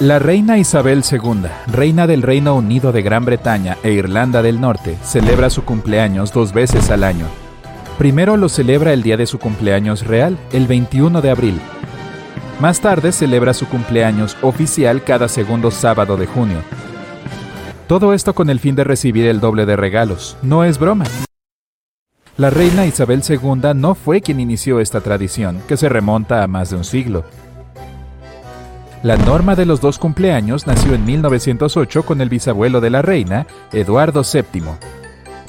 La 0.00 0.20
reina 0.20 0.58
Isabel 0.58 1.02
II, 1.10 1.48
reina 1.66 2.06
del 2.06 2.22
Reino 2.22 2.54
Unido 2.54 2.92
de 2.92 3.02
Gran 3.02 3.24
Bretaña 3.24 3.78
e 3.82 3.90
Irlanda 3.90 4.42
del 4.42 4.60
Norte, 4.60 4.96
celebra 5.02 5.50
su 5.50 5.64
cumpleaños 5.64 6.32
dos 6.32 6.52
veces 6.52 6.88
al 6.90 7.02
año. 7.02 7.26
Primero 7.98 8.36
lo 8.36 8.48
celebra 8.48 8.92
el 8.92 9.02
día 9.02 9.16
de 9.16 9.26
su 9.26 9.40
cumpleaños 9.40 10.06
real, 10.06 10.38
el 10.52 10.68
21 10.68 11.20
de 11.20 11.30
abril. 11.30 11.60
Más 12.60 12.80
tarde 12.80 13.10
celebra 13.10 13.52
su 13.54 13.66
cumpleaños 13.66 14.36
oficial 14.40 15.02
cada 15.02 15.26
segundo 15.26 15.72
sábado 15.72 16.16
de 16.16 16.26
junio. 16.26 16.58
Todo 17.88 18.14
esto 18.14 18.36
con 18.36 18.50
el 18.50 18.60
fin 18.60 18.76
de 18.76 18.84
recibir 18.84 19.26
el 19.26 19.40
doble 19.40 19.66
de 19.66 19.74
regalos. 19.74 20.36
No 20.42 20.62
es 20.62 20.78
broma. 20.78 21.06
La 22.36 22.50
reina 22.50 22.86
Isabel 22.86 23.24
II 23.28 23.74
no 23.74 23.96
fue 23.96 24.20
quien 24.20 24.38
inició 24.38 24.78
esta 24.78 25.00
tradición, 25.00 25.60
que 25.66 25.76
se 25.76 25.88
remonta 25.88 26.44
a 26.44 26.46
más 26.46 26.70
de 26.70 26.76
un 26.76 26.84
siglo. 26.84 27.24
La 29.04 29.16
norma 29.16 29.54
de 29.54 29.64
los 29.64 29.80
dos 29.80 29.96
cumpleaños 29.96 30.66
nació 30.66 30.94
en 30.94 31.04
1908 31.04 32.04
con 32.04 32.20
el 32.20 32.28
bisabuelo 32.28 32.80
de 32.80 32.90
la 32.90 33.00
reina, 33.00 33.46
Eduardo 33.72 34.22
VII. 34.22 34.62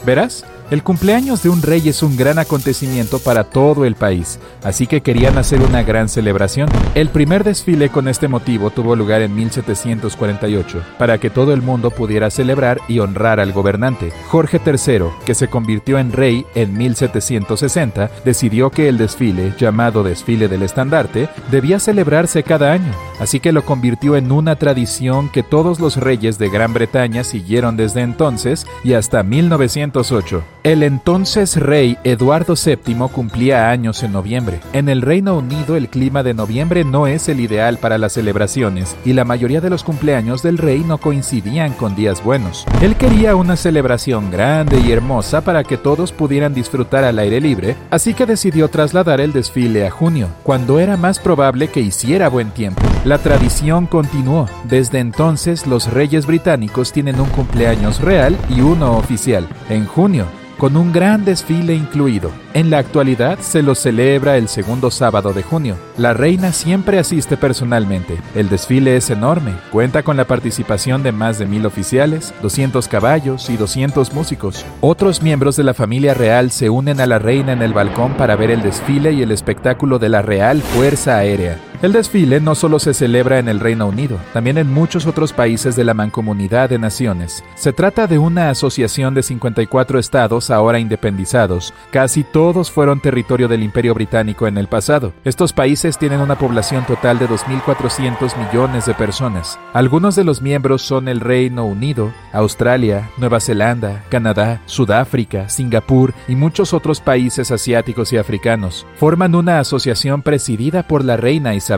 Verás, 0.06 0.46
el 0.72 0.84
cumpleaños 0.84 1.42
de 1.42 1.50
un 1.50 1.62
rey 1.62 1.90
es 1.90 2.04
un 2.04 2.16
gran 2.16 2.38
acontecimiento 2.38 3.20
para 3.20 3.44
todo 3.44 3.86
el 3.86 3.96
país, 3.96 4.40
así 4.64 4.86
que 4.86 5.02
querían 5.02 5.38
hacer 5.38 5.62
una 5.62 5.82
gran 5.84 6.10
celebración. 6.10 6.70
El 6.94 7.10
primer 7.10 7.44
desfile 7.44 7.90
con 7.90 8.08
este 8.08 8.28
motivo 8.28 8.70
tuvo 8.70 8.96
lugar 8.96 9.22
en 9.22 9.34
1748, 9.36 10.84
para 11.00 11.18
que 11.18 11.30
todo 11.30 11.54
el 11.54 11.62
mundo 11.62 11.90
pudiera 11.90 12.30
celebrar 12.30 12.80
y 12.88 13.00
honrar 13.00 13.40
al 13.40 13.52
gobernante. 13.52 14.12
Jorge 14.28 14.62
III, 14.64 15.06
que 15.26 15.34
se 15.34 15.48
convirtió 15.48 15.98
en 15.98 16.12
rey 16.12 16.46
en 16.54 16.78
1760, 16.78 18.12
decidió 18.24 18.70
que 18.70 18.90
el 18.90 18.98
desfile, 18.98 19.54
llamado 19.58 20.04
Desfile 20.04 20.48
del 20.48 20.64
Estandarte, 20.64 21.30
debía 21.50 21.80
celebrarse 21.80 22.44
cada 22.44 22.72
año, 22.72 22.92
así 23.20 23.40
que 23.40 23.52
lo 23.52 23.66
convirtió 23.66 24.16
en 24.16 24.32
una 24.32 24.56
tradición 24.56 25.30
que 25.30 25.44
todos 25.44 25.80
los 25.80 25.98
reyes 25.98 26.38
de 26.38 26.50
Gran 26.50 26.74
Bretaña 26.74 27.24
siguieron 27.24 27.76
desde 27.76 28.02
entonces 28.02 28.68
y 28.84 28.94
hasta 28.94 29.24
1908. 29.24 30.44
El 30.62 30.84
entonces 30.84 31.56
rey 31.56 31.98
Eduardo 32.04 32.54
VII 32.54 33.08
cumplía 33.14 33.70
años 33.70 34.04
en 34.04 34.12
noviembre. 34.12 34.60
En 34.74 34.90
el 34.90 35.02
Reino 35.02 35.38
Unido 35.38 35.78
el 35.78 35.88
clima 35.88 36.22
de 36.22 36.34
noviembre 36.34 36.84
no 36.84 37.08
es 37.08 37.30
el 37.30 37.40
ideal 37.40 37.78
para 37.78 37.98
las 37.98 38.12
celebraciones 38.12 38.98
y 39.06 39.14
la 39.14 39.24
mayoría 39.24 39.62
de 39.62 39.70
los 39.70 39.86
cumpleaños 39.86 40.44
del 40.44 40.58
rey 40.58 40.82
no 40.82 40.98
coincidían 40.98 41.72
con 41.72 41.96
días 41.96 42.22
buenos. 42.22 42.66
Él 42.82 42.98
quería 42.98 43.38
una 43.38 43.56
celebración 43.56 44.32
grande 44.32 44.82
y 44.82 44.92
hermosa 44.92 45.40
para 45.40 45.64
que 45.64 45.78
todos 45.78 46.12
pudieran 46.12 46.54
disfrutar 46.54 47.06
al 47.06 47.20
aire 47.20 47.40
libre, 47.40 47.78
así 47.90 48.14
que 48.14 48.26
decidió 48.26 48.68
trasladar 48.68 49.22
el 49.22 49.32
desfile 49.32 49.88
a 49.88 49.92
junio, 49.92 50.28
cuando 50.44 50.82
era 50.82 50.98
más 50.98 51.20
probable 51.20 51.70
que 51.70 51.80
hiciera 51.80 52.28
buen 52.28 52.52
tiempo. 52.52 52.82
La 53.06 53.18
tradición 53.18 53.86
continuó. 53.86 54.50
Desde 54.66 55.00
entonces 55.00 55.66
los 55.68 55.90
reyes 55.90 56.26
británicos 56.26 56.92
tienen 56.92 57.22
un 57.22 57.30
cumpleaños 57.30 58.02
real 58.02 58.38
y 58.50 58.60
uno 58.60 58.98
oficial. 58.98 59.48
En 59.70 59.86
junio, 59.86 60.26
con 60.60 60.76
un 60.76 60.92
gran 60.92 61.26
desfile 61.26 61.74
incluido. 61.74 62.32
En 62.54 62.70
la 62.70 62.80
actualidad 62.80 63.40
se 63.40 63.64
lo 63.64 63.74
celebra 63.74 64.36
el 64.36 64.50
segundo 64.50 64.92
sábado 64.92 65.34
de 65.34 65.42
junio. 65.42 65.78
La 65.98 66.14
reina 66.14 66.52
siempre 66.52 67.00
asiste 67.00 67.38
personalmente. 67.38 68.20
El 68.36 68.50
desfile 68.50 68.98
es 68.98 69.10
enorme, 69.10 69.54
cuenta 69.72 70.04
con 70.04 70.18
la 70.18 70.26
participación 70.26 71.02
de 71.02 71.14
más 71.14 71.40
de 71.40 71.46
mil 71.46 71.66
oficiales, 71.66 72.34
200 72.42 72.88
caballos 72.90 73.50
y 73.50 73.56
200 73.56 74.14
músicos. 74.14 74.66
Otros 74.82 75.24
miembros 75.24 75.56
de 75.56 75.64
la 75.64 75.74
familia 75.74 76.14
real 76.14 76.52
se 76.52 76.70
unen 76.70 77.00
a 77.00 77.08
la 77.08 77.20
reina 77.20 77.54
en 77.54 77.62
el 77.62 77.74
balcón 77.74 78.16
para 78.16 78.36
ver 78.36 78.52
el 78.52 78.62
desfile 78.62 79.14
y 79.14 79.22
el 79.22 79.32
espectáculo 79.32 79.98
de 79.98 80.10
la 80.10 80.22
Real 80.22 80.62
Fuerza 80.62 81.18
Aérea. 81.18 81.69
El 81.82 81.94
desfile 81.94 82.42
no 82.42 82.56
solo 82.56 82.78
se 82.78 82.94
celebra 82.94 83.40
en 83.40 83.48
el 83.48 83.62
Reino 83.62 83.88
Unido, 83.88 84.20
también 84.34 84.58
en 84.58 84.70
muchos 84.70 85.06
otros 85.06 85.32
países 85.32 85.78
de 85.78 85.86
la 85.86 85.94
Mancomunidad 85.94 86.70
de 86.70 86.78
Naciones. 86.78 87.42
Se 87.56 87.72
trata 87.72 88.06
de 88.06 88.20
una 88.20 88.50
asociación 88.50 89.14
de 89.14 89.24
54 89.24 89.98
estados 89.98 90.52
ahora 90.52 90.80
independizados. 90.80 91.74
Casi 91.90 92.26
todos 92.26 92.70
fueron 92.70 93.00
territorio 93.00 93.48
del 93.48 93.64
Imperio 93.64 93.94
Británico 93.94 94.46
en 94.46 94.58
el 94.58 94.68
pasado. 94.68 95.14
Estos 95.24 95.54
países 95.54 95.98
tienen 95.98 96.20
una 96.20 96.38
población 96.38 96.86
total 96.86 97.18
de 97.18 97.30
2.400 97.30 98.36
millones 98.36 98.86
de 98.86 98.94
personas. 98.94 99.58
Algunos 99.72 100.18
de 100.18 100.26
los 100.26 100.42
miembros 100.42 100.82
son 100.82 101.08
el 101.08 101.22
Reino 101.22 101.64
Unido, 101.64 102.12
Australia, 102.34 103.10
Nueva 103.16 103.40
Zelanda, 103.40 104.04
Canadá, 104.10 104.62
Sudáfrica, 104.66 105.48
Singapur 105.48 106.14
y 106.28 106.36
muchos 106.36 106.74
otros 106.74 107.00
países 107.00 107.52
asiáticos 107.52 108.12
y 108.12 108.18
africanos. 108.18 108.86
Forman 108.98 109.34
una 109.34 109.60
asociación 109.60 110.24
presidida 110.24 110.84
por 110.84 111.06
la 111.06 111.16
reina 111.16 111.56
Isabel 111.56 111.69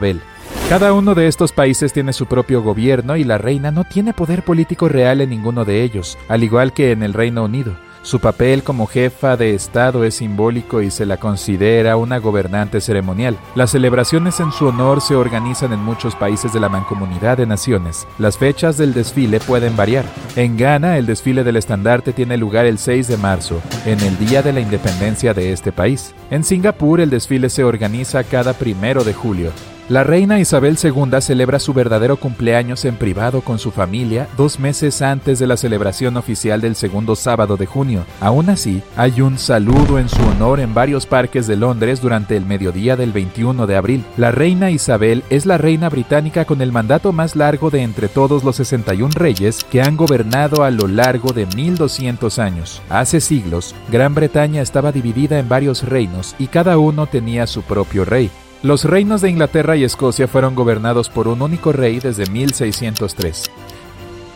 Cada 0.70 0.94
uno 0.94 1.16
de 1.16 1.28
estos 1.28 1.52
países 1.52 1.92
tiene 1.92 2.14
su 2.14 2.28
propio 2.28 2.62
gobierno 2.62 3.18
y 3.18 3.24
la 3.24 3.38
reina 3.38 3.72
no 3.72 3.84
tiene 3.84 4.14
poder 4.14 4.44
político 4.44 4.88
real 4.88 5.20
en 5.22 5.30
ninguno 5.30 5.66
de 5.66 5.84
ellos, 5.84 6.18
al 6.30 6.44
igual 6.44 6.72
que 6.72 6.92
en 6.92 7.04
el 7.04 7.14
Reino 7.14 7.44
Unido. 7.44 7.76
Su 8.04 8.20
papel 8.20 8.64
como 8.64 8.88
jefa 8.88 9.38
de 9.38 9.54
Estado 9.54 10.04
es 10.06 10.16
simbólico 10.16 10.82
y 10.82 10.90
se 10.90 11.06
la 11.06 11.18
considera 11.18 11.98
una 11.98 12.18
gobernante 12.18 12.82
ceremonial. 12.82 13.38
Las 13.54 13.72
celebraciones 13.72 14.40
en 14.40 14.52
su 14.52 14.68
honor 14.68 15.02
se 15.02 15.16
organizan 15.16 15.72
en 15.72 15.84
muchos 15.84 16.16
países 16.16 16.52
de 16.52 16.60
la 16.60 16.70
Mancomunidad 16.70 17.38
de 17.38 17.46
Naciones. 17.46 18.08
Las 18.18 18.40
fechas 18.40 18.78
del 18.78 18.96
desfile 18.96 19.40
pueden 19.40 19.76
variar. 19.76 20.06
En 20.36 20.58
Ghana, 20.58 20.98
el 20.98 21.06
desfile 21.06 21.44
del 21.44 21.58
estandarte 21.58 22.12
tiene 22.12 22.38
lugar 22.38 22.66
el 22.66 22.80
6 22.80 23.08
de 23.08 23.18
marzo, 23.18 23.62
en 23.86 24.00
el 24.00 24.18
día 24.18 24.42
de 24.42 24.54
la 24.54 24.62
independencia 24.62 25.36
de 25.36 25.52
este 25.52 25.72
país. 25.72 26.16
En 26.32 26.44
Singapur, 26.44 27.02
el 27.02 27.12
desfile 27.12 27.50
se 27.50 27.64
organiza 27.64 28.24
cada 28.24 28.54
primero 28.54 29.04
de 29.04 29.14
julio. 29.14 29.52
La 29.92 30.06
reina 30.06 30.40
Isabel 30.40 30.78
II 30.82 31.20
celebra 31.20 31.60
su 31.60 31.74
verdadero 31.74 32.16
cumpleaños 32.16 32.86
en 32.86 32.96
privado 32.96 33.42
con 33.42 33.60
su 33.60 33.72
familia 33.72 34.30
dos 34.38 34.58
meses 34.58 35.02
antes 35.02 35.38
de 35.38 35.48
la 35.48 35.58
celebración 35.58 36.16
oficial 36.16 36.62
del 36.62 36.78
segundo 36.78 37.14
sábado 37.18 37.58
de 37.58 37.66
junio. 37.66 38.06
Aún 38.22 38.50
así, 38.50 38.82
hay 38.96 39.20
un 39.20 39.38
saludo 39.38 40.00
en 40.00 40.08
su 40.08 40.22
honor 40.22 40.62
en 40.62 40.74
varios 40.74 41.06
parques 41.06 41.46
de 41.46 41.58
Londres 41.58 42.00
durante 42.00 42.38
el 42.38 42.46
mediodía 42.46 42.96
del 42.96 43.12
21 43.12 43.68
de 43.68 43.76
abril. 43.76 44.06
La 44.16 44.32
reina 44.32 44.72
Isabel 44.72 45.26
es 45.30 45.46
la 45.46 45.58
reina 45.58 45.90
británica 45.90 46.46
con 46.46 46.62
el 46.62 46.72
mandato 46.72 47.12
más 47.12 47.36
largo 47.36 47.70
de 47.70 47.82
entre 47.82 48.08
todos 48.08 48.46
los 48.46 48.56
61 48.56 49.12
reyes 49.14 49.62
que 49.66 49.82
han 49.82 49.98
gobernado 49.98 50.64
a 50.64 50.72
lo 50.72 50.88
largo 50.88 51.34
de 51.34 51.48
1200 51.48 52.40
años. 52.40 52.82
Hace 52.90 53.20
siglos, 53.20 53.76
Gran 53.92 54.16
Bretaña 54.16 54.62
estaba 54.62 54.94
dividida 54.94 55.38
en 55.38 55.50
varios 55.50 55.84
reinos 55.84 56.34
y 56.40 56.48
cada 56.48 56.78
uno 56.78 57.08
tenía 57.08 57.46
su 57.46 57.62
propio 57.62 58.06
rey. 58.06 58.32
Los 58.64 58.86
reinos 58.86 59.22
de 59.22 59.30
Inglaterra 59.32 59.76
y 59.76 59.84
Escocia 59.84 60.28
fueron 60.28 60.54
gobernados 60.54 61.10
por 61.10 61.28
un 61.28 61.42
único 61.42 61.72
rey 61.72 62.00
desde 62.00 62.30
1603. 62.30 63.50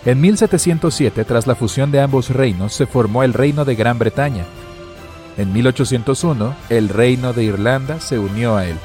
En 0.03 0.19
1707, 0.19 1.23
tras 1.25 1.45
la 1.45 1.53
fusión 1.53 1.91
de 1.91 2.01
ambos 2.01 2.31
reinos, 2.31 2.73
se 2.73 2.87
formó 2.87 3.21
el 3.21 3.33
Reino 3.33 3.65
de 3.65 3.75
Gran 3.75 3.99
Bretaña. 3.99 4.45
En 5.37 5.53
1801, 5.53 6.55
el 6.69 6.89
Reino 6.89 7.33
de 7.33 7.43
Irlanda 7.43 7.99
se 7.99 8.17
unió 8.17 8.57
a 8.57 8.65
él. 8.65 8.77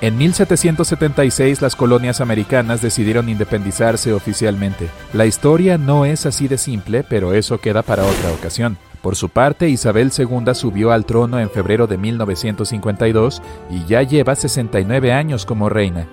En 0.00 0.16
1776 0.16 1.60
las 1.60 1.74
colonias 1.74 2.20
americanas 2.20 2.80
decidieron 2.80 3.28
independizarse 3.28 4.12
oficialmente. 4.12 4.90
La 5.12 5.26
historia 5.26 5.76
no 5.76 6.04
es 6.04 6.24
así 6.24 6.46
de 6.46 6.58
simple, 6.58 7.02
pero 7.02 7.34
eso 7.34 7.58
queda 7.58 7.82
para 7.82 8.04
otra 8.04 8.30
ocasión. 8.30 8.78
Por 9.04 9.16
su 9.16 9.28
parte, 9.28 9.68
Isabel 9.68 10.10
II 10.16 10.54
subió 10.54 10.90
al 10.90 11.04
trono 11.04 11.38
en 11.38 11.50
febrero 11.50 11.86
de 11.86 11.98
1952 11.98 13.42
y 13.68 13.84
ya 13.84 14.02
lleva 14.02 14.34
69 14.34 15.12
años 15.12 15.44
como 15.44 15.68
reina. 15.68 16.06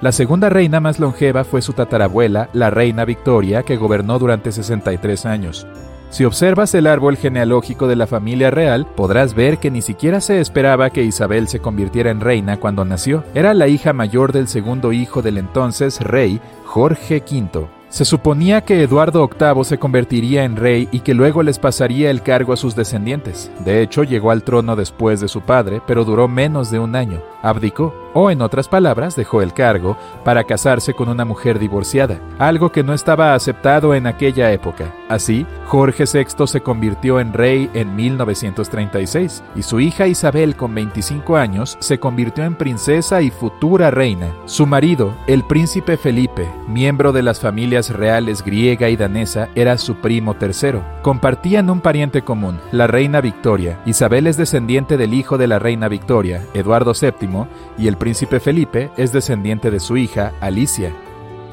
La 0.00 0.12
segunda 0.12 0.48
reina 0.48 0.78
más 0.78 1.00
longeva 1.00 1.42
fue 1.42 1.60
su 1.60 1.72
tatarabuela, 1.72 2.50
la 2.52 2.70
reina 2.70 3.04
Victoria, 3.04 3.64
que 3.64 3.76
gobernó 3.76 4.20
durante 4.20 4.52
63 4.52 5.26
años. 5.26 5.66
Si 6.10 6.24
observas 6.24 6.72
el 6.76 6.86
árbol 6.86 7.16
genealógico 7.16 7.88
de 7.88 7.96
la 7.96 8.06
familia 8.06 8.52
real, 8.52 8.86
podrás 8.86 9.34
ver 9.34 9.58
que 9.58 9.72
ni 9.72 9.82
siquiera 9.82 10.20
se 10.20 10.40
esperaba 10.40 10.90
que 10.90 11.02
Isabel 11.02 11.48
se 11.48 11.58
convirtiera 11.58 12.12
en 12.12 12.20
reina 12.20 12.60
cuando 12.60 12.84
nació. 12.84 13.24
Era 13.34 13.54
la 13.54 13.66
hija 13.66 13.92
mayor 13.92 14.30
del 14.30 14.46
segundo 14.46 14.92
hijo 14.92 15.20
del 15.20 15.36
entonces 15.36 16.00
rey, 16.00 16.40
Jorge 16.64 17.24
V. 17.28 17.77
Se 17.88 18.04
suponía 18.04 18.66
que 18.66 18.82
Eduardo 18.82 19.28
VIII 19.28 19.64
se 19.64 19.78
convertiría 19.78 20.44
en 20.44 20.56
rey 20.56 20.88
y 20.92 21.00
que 21.00 21.14
luego 21.14 21.42
les 21.42 21.58
pasaría 21.58 22.10
el 22.10 22.22
cargo 22.22 22.52
a 22.52 22.56
sus 22.58 22.76
descendientes. 22.76 23.50
De 23.64 23.80
hecho, 23.80 24.04
llegó 24.04 24.30
al 24.30 24.42
trono 24.42 24.76
después 24.76 25.20
de 25.20 25.28
su 25.28 25.40
padre, 25.40 25.80
pero 25.86 26.04
duró 26.04 26.28
menos 26.28 26.70
de 26.70 26.78
un 26.78 26.94
año. 26.94 27.22
Abdicó, 27.42 27.94
o 28.14 28.30
en 28.30 28.42
otras 28.42 28.68
palabras, 28.68 29.16
dejó 29.16 29.42
el 29.42 29.52
cargo 29.52 29.96
para 30.24 30.44
casarse 30.44 30.94
con 30.94 31.08
una 31.08 31.24
mujer 31.24 31.58
divorciada, 31.58 32.20
algo 32.38 32.70
que 32.72 32.82
no 32.82 32.94
estaba 32.94 33.34
aceptado 33.34 33.94
en 33.94 34.06
aquella 34.06 34.52
época. 34.52 34.94
Así, 35.08 35.46
Jorge 35.66 36.04
VI 36.12 36.46
se 36.46 36.60
convirtió 36.60 37.20
en 37.20 37.32
rey 37.32 37.70
en 37.74 37.94
1936 37.96 39.42
y 39.54 39.62
su 39.62 39.80
hija 39.80 40.06
Isabel, 40.06 40.56
con 40.56 40.74
25 40.74 41.36
años, 41.36 41.76
se 41.80 41.98
convirtió 41.98 42.44
en 42.44 42.56
princesa 42.56 43.20
y 43.22 43.30
futura 43.30 43.90
reina. 43.90 44.28
Su 44.46 44.66
marido, 44.66 45.14
el 45.26 45.44
príncipe 45.44 45.96
Felipe, 45.96 46.48
miembro 46.66 47.12
de 47.12 47.22
las 47.22 47.40
familias 47.40 47.90
reales 47.90 48.42
griega 48.44 48.88
y 48.88 48.96
danesa, 48.96 49.48
era 49.54 49.78
su 49.78 49.96
primo 49.96 50.34
tercero. 50.34 50.82
Compartían 51.02 51.70
un 51.70 51.80
pariente 51.80 52.22
común, 52.22 52.58
la 52.72 52.86
reina 52.86 53.20
Victoria. 53.20 53.78
Isabel 53.86 54.26
es 54.26 54.36
descendiente 54.36 54.96
del 54.96 55.14
hijo 55.14 55.38
de 55.38 55.46
la 55.46 55.58
reina 55.58 55.88
Victoria, 55.88 56.44
Eduardo 56.54 56.92
VII, 56.98 57.46
y 57.76 57.88
el 57.88 57.97
príncipe 57.98 58.40
Felipe 58.40 58.90
es 58.96 59.12
descendiente 59.12 59.70
de 59.70 59.80
su 59.80 59.96
hija, 59.96 60.32
Alicia. 60.40 61.07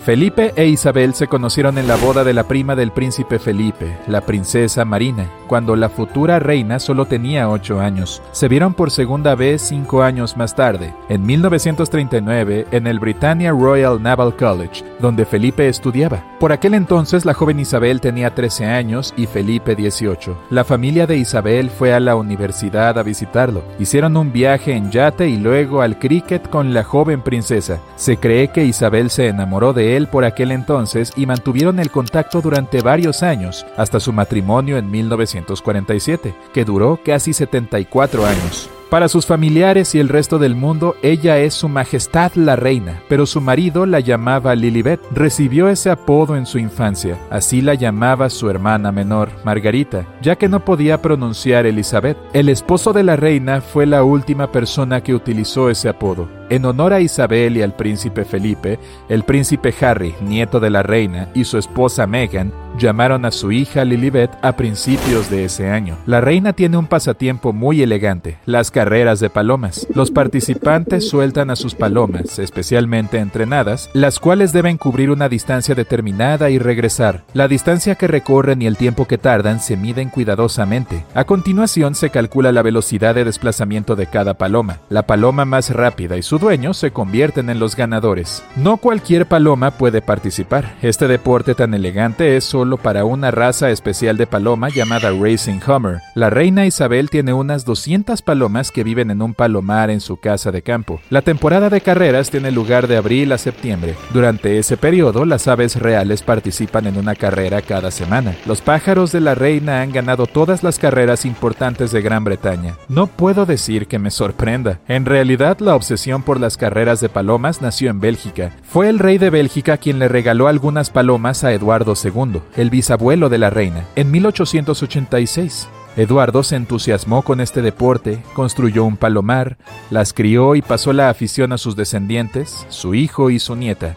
Felipe 0.06 0.54
e 0.56 0.68
Isabel 0.68 1.16
se 1.16 1.26
conocieron 1.26 1.80
en 1.80 1.88
la 1.88 1.96
boda 1.96 2.24
de 2.24 2.36
la 2.36 2.44
prima 2.44 2.76
del 2.76 2.92
príncipe 2.92 3.40
Felipe, 3.40 3.98
la 4.06 4.22
princesa 4.22 4.86
Marina, 4.86 5.28
cuando 5.48 5.76
la 5.76 5.90
futura 5.90 6.38
reina 6.38 6.78
solo 6.78 7.08
tenía 7.08 7.50
8 7.50 7.80
años. 7.80 8.22
Se 8.32 8.48
vieron 8.48 8.76
por 8.76 8.92
segunda 8.92 9.34
vez 9.34 9.64
cinco 9.64 10.04
años 10.04 10.38
más 10.38 10.54
tarde, 10.54 10.94
en 11.10 11.26
1939, 11.26 12.68
en 12.70 12.86
el 12.86 13.00
Britannia 13.00 13.50
Royal 13.50 14.00
Naval 14.00 14.36
College, 14.36 14.86
donde 15.00 15.26
Felipe 15.26 15.68
estudiaba. 15.68 16.24
Por 16.40 16.52
aquel 16.52 16.76
entonces 16.76 17.26
la 17.26 17.34
joven 17.34 17.60
Isabel 17.60 18.00
tenía 18.00 18.36
13 18.36 18.66
años 18.66 19.12
y 19.18 19.26
Felipe 19.26 19.76
18. 19.76 20.38
La 20.52 20.64
familia 20.64 21.08
de 21.08 21.18
Isabel 21.18 21.72
fue 21.72 21.96
a 21.96 22.00
la 22.00 22.16
universidad 22.16 23.00
a 23.00 23.02
visitarlo. 23.02 23.64
Hicieron 23.80 24.18
un 24.18 24.32
viaje 24.32 24.74
en 24.74 24.92
yate 24.92 25.28
y 25.30 25.38
luego 25.38 25.82
al 25.82 25.98
cricket 25.98 26.48
con 26.48 26.76
la 26.76 26.84
joven 26.84 27.24
princesa. 27.24 27.80
Se 27.96 28.18
cree 28.18 28.50
que 28.50 28.66
Isabel 28.66 29.10
se 29.10 29.30
enamoró 29.30 29.74
de 29.74 29.94
él 29.94 29.95
por 30.04 30.26
aquel 30.26 30.52
entonces 30.52 31.12
y 31.16 31.26
mantuvieron 31.26 31.80
el 31.80 31.90
contacto 31.90 32.42
durante 32.42 32.82
varios 32.82 33.24
años, 33.24 33.66
hasta 33.78 34.00
su 34.00 34.14
matrimonio 34.14 34.78
en 34.78 34.92
1947, 34.92 36.36
que 36.54 36.66
duró 36.66 37.00
casi 37.04 37.34
74 37.34 38.26
años. 38.26 38.70
Para 38.90 39.10
sus 39.10 39.26
familiares 39.26 39.96
y 39.96 40.00
el 40.00 40.10
resto 40.10 40.38
del 40.38 40.56
mundo, 40.56 40.96
ella 41.02 41.40
es 41.40 41.56
Su 41.56 41.68
Majestad 41.68 42.34
la 42.36 42.56
Reina, 42.56 43.02
pero 43.10 43.26
su 43.26 43.42
marido 43.42 43.88
la 43.88 44.00
llamaba 44.00 44.56
Lilibet. 44.56 45.02
Recibió 45.12 45.70
ese 45.70 45.90
apodo 45.90 46.36
en 46.36 46.46
su 46.46 46.60
infancia, 46.60 47.18
así 47.32 47.62
la 47.62 47.74
llamaba 47.74 48.30
su 48.30 48.48
hermana 48.50 48.92
menor, 48.92 49.32
Margarita, 49.44 50.06
ya 50.22 50.36
que 50.36 50.48
no 50.48 50.64
podía 50.64 51.02
pronunciar 51.02 51.66
Elizabeth. 51.66 52.18
El 52.32 52.48
esposo 52.48 52.94
de 52.94 53.04
la 53.04 53.16
reina 53.16 53.60
fue 53.60 53.88
la 53.88 54.04
última 54.04 54.52
persona 54.52 55.02
que 55.02 55.16
utilizó 55.16 55.72
ese 55.72 55.90
apodo. 55.90 56.30
En 56.50 56.64
honor 56.66 56.94
a 56.94 57.02
Isabel 57.02 57.58
y 57.58 57.64
al 57.64 57.76
príncipe 57.76 58.24
Felipe, 58.24 58.78
el 59.10 59.24
príncipe 59.24 59.74
Harry, 59.82 60.14
nieto 60.22 60.60
de 60.60 60.70
la 60.70 60.84
reina, 60.84 61.30
y 61.34 61.46
su 61.46 61.58
esposa 61.58 62.06
Meghan 62.06 62.54
llamaron 62.78 63.26
a 63.26 63.32
su 63.32 63.52
hija 63.52 63.86
Lilibet 63.86 64.30
a 64.42 64.56
principios 64.56 65.30
de 65.30 65.46
ese 65.46 65.70
año. 65.70 65.98
La 66.06 66.22
reina 66.22 66.54
tiene 66.54 66.78
un 66.78 66.88
pasatiempo 66.88 67.54
muy 67.54 67.82
elegante, 67.82 68.38
las 68.46 68.72
carreras 68.72 69.20
de 69.20 69.30
palomas. 69.30 69.88
Los 69.94 70.12
participantes 70.12 71.08
sueltan 71.08 71.50
a 71.50 71.56
sus 71.56 71.76
palomas, 71.76 72.38
especialmente 72.40 73.20
entrenadas, 73.20 73.90
las 73.94 74.20
cuales 74.20 74.54
deben 74.54 74.78
cubrir 74.78 75.10
una 75.10 75.30
distancia 75.30 75.76
determinada 75.76 76.50
y 76.50 76.60
regresar. 76.60 77.24
La 77.34 77.48
distancia 77.48 77.96
que 77.96 78.08
recorren 78.08 78.62
y 78.62 78.68
el 78.68 78.78
tiempo 78.78 79.06
que 79.06 79.18
tardan 79.18 79.60
se 79.60 79.78
miden 79.78 80.10
cuidadosamente. 80.10 81.06
A 81.14 81.24
continuación 81.24 81.96
se 81.96 82.10
calcula 82.10 82.52
la 82.52 82.62
velocidad 82.62 83.16
de 83.16 83.26
desplazamiento 83.26 83.96
de 83.96 84.08
cada 84.08 84.36
paloma. 84.36 84.80
La 84.90 85.08
paloma 85.08 85.46
más 85.46 85.70
rápida 85.70 86.18
y 86.18 86.24
su 86.36 86.40
dueño 86.40 86.74
se 86.74 86.92
convierten 86.92 87.50
en 87.50 87.60
los 87.60 87.78
ganadores. 87.78 88.44
No 88.58 88.76
cualquier 88.76 89.26
paloma 89.26 89.72
puede 89.72 90.02
participar. 90.02 90.76
Este 90.82 91.08
deporte 91.08 91.56
tan 91.56 91.74
elegante 91.74 92.36
es 92.36 92.44
solo 92.44 92.76
para 92.76 93.06
una 93.06 93.32
raza 93.32 93.70
especial 93.70 94.18
de 94.18 94.28
paloma 94.28 94.68
llamada 94.68 95.12
Racing 95.18 95.62
Hummer. 95.66 96.02
La 96.14 96.30
reina 96.30 96.66
Isabel 96.66 97.10
tiene 97.10 97.32
unas 97.32 97.64
200 97.64 98.22
palomas 98.22 98.72
que 98.72 98.84
viven 98.84 99.12
en 99.12 99.22
un 99.22 99.34
palomar 99.34 99.90
en 99.90 100.02
su 100.02 100.18
casa 100.18 100.52
de 100.52 100.62
campo. 100.62 101.00
La 101.10 101.22
temporada 101.22 101.70
de 101.70 101.80
carreras 101.80 102.30
tiene 102.30 102.52
lugar 102.52 102.90
de 102.90 102.98
abril 102.98 103.32
a 103.32 103.38
septiembre. 103.38 103.96
Durante 104.12 104.60
ese 104.60 104.76
periodo, 104.76 105.24
las 105.24 105.48
aves 105.48 105.78
reales 105.78 106.22
participan 106.22 106.86
en 106.88 106.98
una 106.98 107.16
carrera 107.16 107.62
cada 107.62 107.92
semana. 107.92 108.36
Los 108.46 108.60
pájaros 108.60 109.14
de 109.14 109.22
la 109.22 109.36
reina 109.36 109.80
han 109.80 109.94
ganado 109.94 110.28
todas 110.28 110.64
las 110.64 110.80
carreras 110.80 111.24
importantes 111.24 111.94
de 111.94 112.02
Gran 112.02 112.26
Bretaña. 112.26 112.76
No 112.90 113.08
puedo 113.08 113.46
decir 113.46 113.88
que 113.88 114.00
me 114.00 114.12
sorprenda. 114.12 114.80
En 114.90 115.06
realidad, 115.06 115.60
la 115.60 115.76
obsesión 115.76 116.25
por 116.26 116.40
las 116.42 116.58
carreras 116.58 117.00
de 117.00 117.08
palomas 117.08 117.62
nació 117.62 117.90
en 117.90 118.02
Bélgica. 118.02 118.52
Fue 118.64 118.90
el 118.90 119.00
rey 119.00 119.18
de 119.18 119.30
Bélgica 119.30 119.78
quien 119.78 120.00
le 120.00 120.10
regaló 120.10 120.48
algunas 120.48 120.90
palomas 120.90 121.46
a 121.46 121.54
Eduardo 121.54 121.94
II, 122.02 122.42
el 122.58 122.70
bisabuelo 122.70 123.30
de 123.30 123.38
la 123.38 123.50
reina, 123.50 123.86
en 123.96 124.12
1886. 124.12 125.70
Eduardo 125.96 126.44
se 126.44 126.58
entusiasmó 126.58 127.22
con 127.22 127.40
este 127.40 127.62
deporte, 127.62 128.22
construyó 128.34 128.84
un 128.84 128.98
palomar, 128.98 129.58
las 129.90 130.12
crió 130.12 130.56
y 130.56 130.62
pasó 130.62 130.92
la 130.92 131.10
afición 131.10 131.54
a 131.54 131.58
sus 131.58 131.78
descendientes, 131.78 132.66
su 132.68 132.96
hijo 132.96 133.30
y 133.30 133.40
su 133.40 133.56
nieta. 133.56 133.96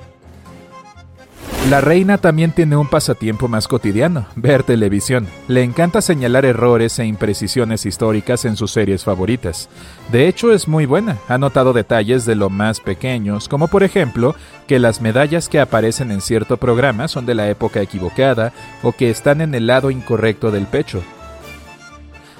La 1.66 1.82
reina 1.82 2.16
también 2.16 2.52
tiene 2.52 2.76
un 2.76 2.88
pasatiempo 2.88 3.46
más 3.46 3.68
cotidiano, 3.68 4.26
ver 4.36 4.62
televisión. 4.62 5.26
Le 5.48 5.62
encanta 5.62 6.00
señalar 6.00 6.46
errores 6.46 6.98
e 6.98 7.04
imprecisiones 7.04 7.84
históricas 7.84 8.46
en 8.46 8.56
sus 8.56 8.70
series 8.70 9.04
favoritas. 9.04 9.68
De 10.10 10.28
hecho, 10.28 10.50
es 10.50 10.66
muy 10.66 10.86
buena. 10.86 11.18
Ha 11.28 11.36
notado 11.36 11.74
detalles 11.74 12.24
de 12.24 12.36
lo 12.36 12.48
más 12.48 12.80
pequeños, 12.80 13.48
como 13.48 13.68
por 13.68 13.82
ejemplo 13.82 14.34
que 14.66 14.78
las 14.78 15.02
medallas 15.02 15.50
que 15.50 15.60
aparecen 15.60 16.10
en 16.10 16.22
cierto 16.22 16.56
programa 16.56 17.06
son 17.06 17.26
de 17.26 17.34
la 17.34 17.50
época 17.50 17.82
equivocada 17.82 18.54
o 18.82 18.92
que 18.92 19.10
están 19.10 19.42
en 19.42 19.54
el 19.54 19.66
lado 19.66 19.90
incorrecto 19.90 20.50
del 20.50 20.66
pecho. 20.66 21.02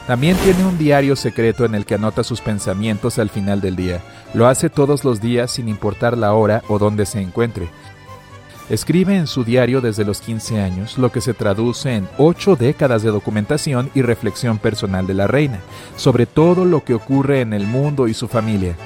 También 0.06 0.38
tiene 0.38 0.64
un 0.64 0.78
diario 0.78 1.16
secreto 1.16 1.66
en 1.66 1.74
el 1.74 1.84
que 1.84 1.96
anota 1.96 2.24
sus 2.24 2.40
pensamientos 2.40 3.18
al 3.18 3.28
final 3.28 3.60
del 3.60 3.76
día. 3.76 4.00
Lo 4.32 4.46
hace 4.46 4.70
todos 4.70 5.04
los 5.04 5.20
días 5.20 5.50
sin 5.50 5.68
importar 5.68 6.16
la 6.16 6.32
hora 6.32 6.62
o 6.68 6.78
dónde 6.78 7.04
se 7.04 7.20
encuentre. 7.20 7.68
Escribe 8.70 9.16
en 9.16 9.26
su 9.26 9.44
diario 9.44 9.80
desde 9.80 10.04
los 10.04 10.20
15 10.20 10.60
años, 10.60 10.98
lo 10.98 11.10
que 11.10 11.22
se 11.22 11.32
traduce 11.32 11.94
en 11.94 12.06
ocho 12.18 12.54
décadas 12.54 13.02
de 13.02 13.08
documentación 13.08 13.90
y 13.94 14.02
reflexión 14.02 14.58
personal 14.58 15.06
de 15.06 15.14
la 15.14 15.26
reina, 15.26 15.60
sobre 15.96 16.26
todo 16.26 16.66
lo 16.66 16.84
que 16.84 16.92
ocurre 16.92 17.40
en 17.40 17.54
el 17.54 17.66
mundo 17.66 18.08
y 18.08 18.14
su 18.14 18.28
familia. 18.28 18.76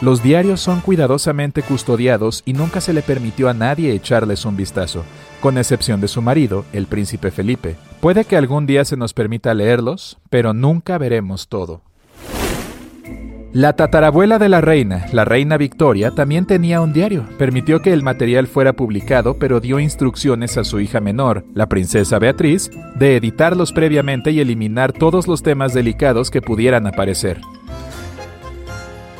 Los 0.00 0.22
diarios 0.22 0.60
son 0.60 0.80
cuidadosamente 0.80 1.62
custodiados 1.62 2.42
y 2.46 2.54
nunca 2.54 2.80
se 2.80 2.94
le 2.94 3.02
permitió 3.02 3.50
a 3.50 3.54
nadie 3.54 3.92
echarles 3.92 4.46
un 4.46 4.56
vistazo, 4.56 5.04
con 5.40 5.58
excepción 5.58 6.00
de 6.00 6.08
su 6.08 6.22
marido, 6.22 6.64
el 6.72 6.86
príncipe 6.86 7.30
Felipe. 7.30 7.76
Puede 8.00 8.24
que 8.24 8.36
algún 8.36 8.66
día 8.66 8.86
se 8.86 8.96
nos 8.96 9.12
permita 9.12 9.52
leerlos, 9.52 10.18
pero 10.30 10.54
nunca 10.54 10.96
veremos 10.96 11.48
todo. 11.48 11.82
La 13.56 13.72
tatarabuela 13.72 14.38
de 14.38 14.50
la 14.50 14.60
reina, 14.60 15.06
la 15.14 15.24
reina 15.24 15.56
Victoria, 15.56 16.10
también 16.10 16.44
tenía 16.44 16.82
un 16.82 16.92
diario. 16.92 17.24
Permitió 17.38 17.80
que 17.80 17.94
el 17.94 18.02
material 18.02 18.48
fuera 18.48 18.74
publicado, 18.74 19.38
pero 19.38 19.60
dio 19.60 19.80
instrucciones 19.80 20.58
a 20.58 20.64
su 20.64 20.78
hija 20.78 21.00
menor, 21.00 21.46
la 21.54 21.66
princesa 21.66 22.18
Beatriz, 22.18 22.70
de 22.96 23.16
editarlos 23.16 23.72
previamente 23.72 24.30
y 24.30 24.40
eliminar 24.40 24.92
todos 24.92 25.26
los 25.26 25.42
temas 25.42 25.72
delicados 25.72 26.30
que 26.30 26.42
pudieran 26.42 26.86
aparecer. 26.86 27.40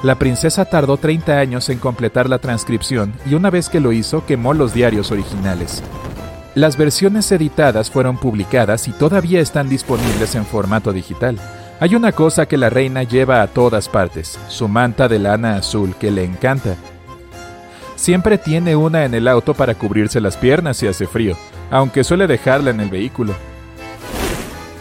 La 0.02 0.16
princesa 0.16 0.66
tardó 0.66 0.98
30 0.98 1.38
años 1.38 1.70
en 1.70 1.78
completar 1.78 2.28
la 2.28 2.38
transcripción 2.38 3.14
y 3.24 3.36
una 3.36 3.48
vez 3.48 3.70
que 3.70 3.80
lo 3.80 3.90
hizo 3.90 4.26
quemó 4.26 4.52
los 4.52 4.74
diarios 4.74 5.12
originales. 5.12 5.82
Las 6.54 6.76
versiones 6.76 7.32
editadas 7.32 7.90
fueron 7.90 8.18
publicadas 8.18 8.86
y 8.86 8.92
todavía 8.92 9.40
están 9.40 9.70
disponibles 9.70 10.34
en 10.34 10.44
formato 10.44 10.92
digital. 10.92 11.38
Hay 11.78 11.94
una 11.94 12.12
cosa 12.12 12.46
que 12.46 12.56
la 12.56 12.70
reina 12.70 13.02
lleva 13.02 13.42
a 13.42 13.48
todas 13.48 13.90
partes, 13.90 14.38
su 14.48 14.66
manta 14.66 15.08
de 15.08 15.18
lana 15.18 15.56
azul 15.56 15.94
que 16.00 16.10
le 16.10 16.24
encanta. 16.24 16.74
Siempre 17.96 18.38
tiene 18.38 18.76
una 18.76 19.04
en 19.04 19.12
el 19.12 19.28
auto 19.28 19.52
para 19.52 19.74
cubrirse 19.74 20.20
las 20.20 20.38
piernas 20.38 20.78
si 20.78 20.86
hace 20.86 21.06
frío, 21.06 21.36
aunque 21.70 22.02
suele 22.02 22.26
dejarla 22.26 22.70
en 22.70 22.80
el 22.80 22.88
vehículo. 22.88 23.34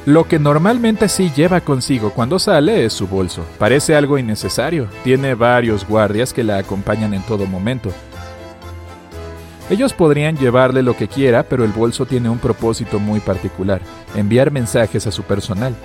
Lo 0.05 0.25
que 0.25 0.39
normalmente 0.39 1.09
sí 1.09 1.33
lleva 1.35 1.59
consigo 1.59 2.11
cuando 2.11 2.39
sale 2.39 2.85
es 2.85 2.93
su 2.93 3.07
bolso. 3.07 3.43
Parece 3.57 3.95
algo 3.95 4.17
innecesario. 4.17 4.87
Tiene 5.03 5.33
varios 5.33 5.85
guardias 5.85 6.31
que 6.31 6.43
la 6.43 6.59
acompañan 6.59 7.13
en 7.13 7.23
todo 7.23 7.45
momento. 7.45 7.91
Ellos 9.69 9.93
podrían 9.93 10.37
llevarle 10.37 10.81
lo 10.83 10.95
que 10.95 11.07
quiera, 11.07 11.43
pero 11.43 11.65
el 11.65 11.71
bolso 11.71 12.05
tiene 12.05 12.29
un 12.29 12.37
propósito 12.37 12.99
muy 12.99 13.19
particular, 13.19 13.81
enviar 14.15 14.51
mensajes 14.51 15.07
a 15.07 15.11
su 15.11 15.23
personal. 15.23 15.75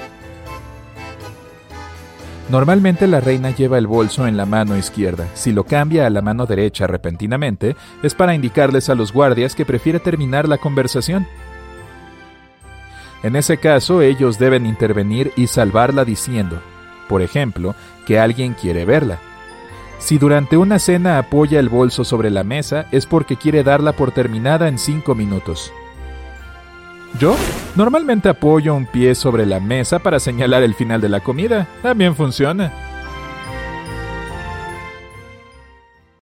Normalmente 2.50 3.06
la 3.06 3.20
reina 3.20 3.50
lleva 3.50 3.78
el 3.78 3.86
bolso 3.86 4.26
en 4.26 4.36
la 4.36 4.44
mano 4.44 4.76
izquierda. 4.76 5.28
Si 5.34 5.52
lo 5.52 5.62
cambia 5.62 6.06
a 6.06 6.10
la 6.10 6.20
mano 6.20 6.46
derecha 6.46 6.88
repentinamente, 6.88 7.76
es 8.02 8.16
para 8.16 8.34
indicarles 8.34 8.88
a 8.88 8.96
los 8.96 9.12
guardias 9.12 9.54
que 9.54 9.64
prefiere 9.64 10.00
terminar 10.00 10.48
la 10.48 10.58
conversación. 10.58 11.28
En 13.22 13.36
ese 13.36 13.58
caso, 13.58 14.02
ellos 14.02 14.40
deben 14.40 14.66
intervenir 14.66 15.32
y 15.36 15.46
salvarla 15.46 16.04
diciendo, 16.04 16.60
por 17.08 17.22
ejemplo, 17.22 17.76
que 18.04 18.18
alguien 18.18 18.54
quiere 18.54 18.84
verla. 18.84 19.20
Si 20.00 20.18
durante 20.18 20.56
una 20.56 20.80
cena 20.80 21.18
apoya 21.18 21.60
el 21.60 21.68
bolso 21.68 22.02
sobre 22.02 22.30
la 22.30 22.42
mesa, 22.42 22.86
es 22.90 23.06
porque 23.06 23.36
quiere 23.36 23.62
darla 23.62 23.92
por 23.92 24.10
terminada 24.10 24.66
en 24.66 24.78
cinco 24.78 25.14
minutos. 25.14 25.72
Yo 27.18 27.36
normalmente 27.76 28.28
apoyo 28.28 28.74
un 28.74 28.86
pie 28.86 29.14
sobre 29.14 29.46
la 29.46 29.60
mesa 29.60 29.98
para 29.98 30.20
señalar 30.20 30.62
el 30.62 30.74
final 30.74 31.00
de 31.00 31.08
la 31.08 31.20
comida. 31.20 31.66
También 31.82 32.14
funciona. 32.14 32.89